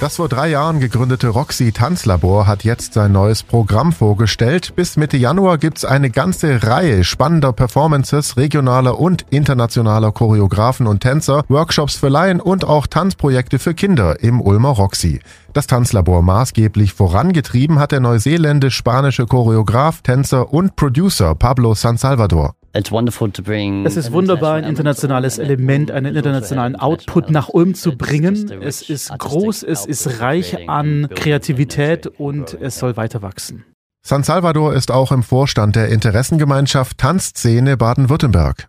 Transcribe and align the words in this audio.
Das 0.00 0.16
vor 0.16 0.28
drei 0.28 0.48
Jahren 0.48 0.80
gegründete 0.80 1.28
Roxy 1.28 1.72
Tanzlabor 1.72 2.46
hat 2.46 2.64
jetzt 2.64 2.94
sein 2.94 3.12
neues 3.12 3.42
Programm 3.42 3.92
vorgestellt. 3.92 4.74
Bis 4.76 4.96
Mitte 4.96 5.16
Januar 5.16 5.56
gibt's 5.56 5.84
eine 5.84 6.10
ganze 6.10 6.62
Reihe 6.64 7.04
spannender 7.04 7.52
Performances 7.52 8.36
regionaler 8.36 8.98
und 8.98 9.24
internationaler 9.30 10.12
Choreografen 10.12 10.86
und 10.86 11.00
Tänzer, 11.00 11.44
Workshops 11.48 11.94
für 11.94 12.08
Laien 12.08 12.40
und 12.40 12.64
auch 12.64 12.86
Tanzprojekte 12.86 13.58
für 13.58 13.72
Kinder 13.72 14.20
im 14.20 14.40
Ulmer 14.40 14.70
Roxy. 14.70 15.20
Das 15.52 15.68
Tanzlabor 15.68 16.22
maßgeblich 16.22 16.92
vorangetrieben 16.92 17.78
hat 17.78 17.92
der 17.92 18.00
neuseeländisch-spanische 18.00 19.26
Choreograf, 19.26 20.02
Tänzer 20.02 20.52
und 20.52 20.76
Producer 20.76 21.34
Pablo 21.34 21.74
San 21.74 21.96
Salvador. 21.96 22.54
Es 22.74 23.96
ist 23.96 24.12
wunderbar, 24.12 24.54
ein 24.54 24.64
internationales 24.64 25.38
Element, 25.38 25.90
einen 25.90 26.14
internationalen 26.14 26.76
Output 26.76 27.30
nach 27.30 27.48
Ulm 27.48 27.74
zu 27.74 27.96
bringen. 27.96 28.50
Es 28.62 28.82
ist 28.82 29.16
groß, 29.16 29.62
es 29.62 29.86
ist 29.86 30.20
reich 30.20 30.68
an 30.68 31.08
Kreativität 31.14 32.06
und 32.06 32.54
es 32.60 32.78
soll 32.78 32.96
weiter 32.96 33.22
wachsen. 33.22 33.64
San 34.06 34.22
Salvador 34.22 34.74
ist 34.74 34.90
auch 34.90 35.12
im 35.12 35.22
Vorstand 35.22 35.76
der 35.76 35.88
Interessengemeinschaft 35.88 36.98
Tanzszene 36.98 37.76
Baden-Württemberg. 37.76 38.68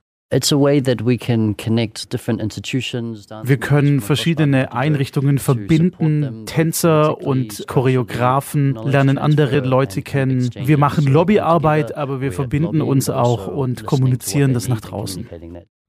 Wir 3.44 3.58
können 3.58 4.02
verschiedene 4.02 4.74
Einrichtungen 4.74 5.38
verbinden, 5.38 6.46
Tänzer 6.46 7.22
und 7.22 7.66
Choreografen 7.68 8.76
lernen 8.76 9.18
andere 9.18 9.60
Leute 9.60 10.02
kennen. 10.02 10.50
Wir 10.54 10.78
machen 10.78 11.06
Lobbyarbeit, 11.06 11.96
aber 11.96 12.20
wir 12.20 12.32
verbinden 12.32 12.82
uns 12.82 13.10
auch 13.10 13.48
und 13.48 13.86
kommunizieren 13.86 14.54
das 14.54 14.68
nach 14.68 14.82
draußen. 14.82 15.28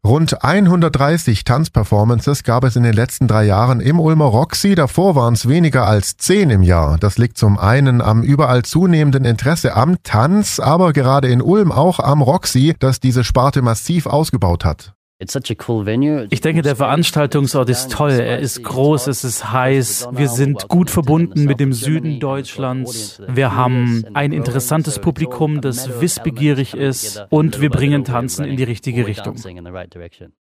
Rund 0.05 0.45
130 0.45 1.43
Tanzperformances 1.43 2.45
gab 2.45 2.63
es 2.63 2.77
in 2.77 2.85
den 2.85 2.93
letzten 2.93 3.27
drei 3.27 3.45
Jahren 3.45 3.81
im 3.81 3.99
Ulmer 3.99 4.27
Roxy. 4.27 4.75
Davor 4.75 5.17
waren 5.17 5.35
es 5.35 5.49
weniger 5.49 5.87
als 5.87 6.17
zehn 6.17 6.51
im 6.51 6.63
Jahr. 6.63 6.97
Das 6.99 7.19
liegt 7.19 7.39
zum 7.39 7.59
einen 7.59 8.01
am 8.01 8.23
überall 8.23 8.63
zunehmenden 8.63 9.25
Interesse 9.25 9.75
am 9.75 10.03
Tanz, 10.05 10.61
aber 10.61 10.93
gerade 10.93 11.29
in 11.29 11.43
Ulm 11.43 11.73
auch 11.73 11.99
am 11.99 12.23
Roxy, 12.23 12.75
das 12.79 13.01
diese 13.01 13.25
Sparte 13.25 13.63
massiv 13.63 14.07
ausgebaut 14.07 14.65
hat. 14.65 14.96
Ich 15.19 16.41
denke, 16.43 16.61
der 16.61 16.77
Veranstaltungsort 16.77 17.71
ist 17.71 17.91
toll. 17.91 18.11
Er 18.11 18.39
ist 18.39 18.63
groß, 18.63 19.07
es 19.07 19.25
ist 19.25 19.51
heiß. 19.51 20.09
Wir 20.13 20.29
sind 20.29 20.69
gut 20.69 20.91
verbunden 20.91 21.45
mit 21.45 21.59
dem 21.59 21.73
Süden 21.73 22.21
Deutschlands. 22.21 23.23
Wir 23.27 23.57
haben 23.57 24.05
ein 24.13 24.33
interessantes 24.33 24.99
Publikum, 24.99 25.63
das 25.63 26.01
wissbegierig 26.03 26.75
ist 26.75 27.25
und 27.31 27.63
wir 27.63 27.71
bringen 27.71 28.05
Tanzen 28.05 28.45
in 28.45 28.57
die 28.59 28.65
richtige 28.65 29.07
Richtung. 29.07 29.37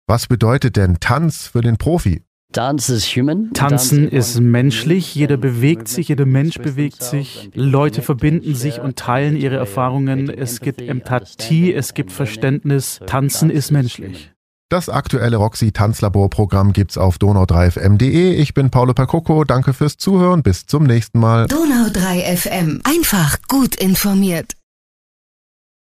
Was 0.05 0.27
bedeutet 0.27 0.75
denn 0.75 0.99
Tanz 0.99 1.47
für 1.47 1.61
den 1.61 1.77
Profi? 1.77 2.21
Tanzen 3.53 4.09
ist 4.09 4.39
menschlich, 4.41 5.15
jeder 5.15 5.37
bewegt 5.37 5.87
sich, 5.87 6.09
jeder 6.09 6.25
Mensch 6.25 6.57
bewegt 6.59 7.01
sich, 7.01 7.49
Leute 7.55 8.01
verbinden 8.01 8.53
sich 8.55 8.79
und 8.79 8.97
teilen 8.97 9.37
ihre 9.37 9.55
Erfahrungen, 9.55 10.29
es 10.29 10.59
gibt 10.59 10.81
Empathie, 10.81 11.73
es 11.73 11.93
gibt 11.93 12.11
Verständnis, 12.11 12.99
Tanzen 13.07 13.49
ist 13.49 13.71
menschlich. 13.71 14.31
Das 14.71 14.87
aktuelle 14.87 15.35
Roxy 15.35 15.73
Tanzlabor 15.73 16.29
Programm 16.29 16.71
gibt's 16.71 16.97
auf 16.97 17.17
donau3fm.de. 17.17 18.35
Ich 18.35 18.53
bin 18.53 18.69
Paolo 18.69 18.93
Percoco. 18.93 19.43
Danke 19.43 19.73
fürs 19.73 19.97
Zuhören. 19.97 20.43
Bis 20.43 20.65
zum 20.65 20.83
nächsten 20.83 21.19
Mal. 21.19 21.47
Donau3 21.47 22.37
FM. 22.37 22.79
Einfach 22.85 23.37
gut 23.49 23.75
informiert. 23.75 24.53